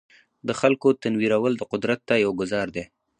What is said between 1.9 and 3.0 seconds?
ته یو ګوزار دی.